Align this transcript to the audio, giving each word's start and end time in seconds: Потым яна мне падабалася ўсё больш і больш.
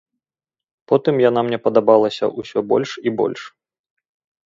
Потым 0.91 1.15
яна 1.29 1.39
мне 1.51 1.59
падабалася 1.65 2.33
ўсё 2.41 2.59
больш 2.75 2.89
і 3.07 3.19
больш. 3.23 3.41